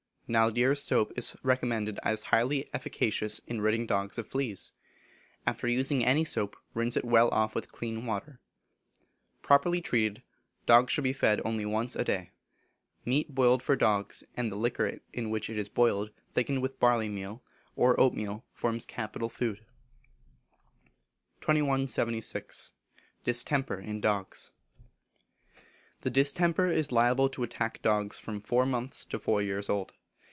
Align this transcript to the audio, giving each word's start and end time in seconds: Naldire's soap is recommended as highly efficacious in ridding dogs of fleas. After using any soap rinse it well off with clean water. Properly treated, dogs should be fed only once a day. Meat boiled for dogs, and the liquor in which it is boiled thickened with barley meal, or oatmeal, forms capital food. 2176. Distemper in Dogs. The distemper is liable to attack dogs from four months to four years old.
Naldire's 0.33 0.81
soap 0.81 1.11
is 1.17 1.35
recommended 1.43 1.99
as 2.03 2.23
highly 2.31 2.69
efficacious 2.73 3.39
in 3.47 3.59
ridding 3.59 3.85
dogs 3.85 4.17
of 4.17 4.25
fleas. 4.25 4.71
After 5.45 5.67
using 5.67 6.05
any 6.05 6.23
soap 6.23 6.55
rinse 6.73 6.95
it 6.95 7.03
well 7.03 7.27
off 7.31 7.53
with 7.53 7.69
clean 7.73 8.05
water. 8.05 8.39
Properly 9.41 9.81
treated, 9.81 10.23
dogs 10.65 10.93
should 10.93 11.03
be 11.03 11.11
fed 11.11 11.41
only 11.43 11.65
once 11.65 11.97
a 11.97 12.05
day. 12.05 12.31
Meat 13.03 13.35
boiled 13.35 13.61
for 13.61 13.75
dogs, 13.75 14.23
and 14.37 14.49
the 14.49 14.55
liquor 14.55 14.99
in 15.11 15.29
which 15.31 15.49
it 15.49 15.57
is 15.57 15.67
boiled 15.67 16.11
thickened 16.29 16.61
with 16.61 16.79
barley 16.79 17.09
meal, 17.09 17.43
or 17.75 17.99
oatmeal, 17.99 18.45
forms 18.53 18.85
capital 18.85 19.27
food. 19.27 19.57
2176. 21.41 22.71
Distemper 23.25 23.81
in 23.81 23.99
Dogs. 23.99 24.53
The 26.03 26.09
distemper 26.09 26.69
is 26.71 26.93
liable 26.93 27.27
to 27.31 27.43
attack 27.43 27.81
dogs 27.81 28.17
from 28.17 28.39
four 28.39 28.65
months 28.65 29.03
to 29.03 29.19
four 29.19 29.41
years 29.41 29.69
old. 29.69 29.91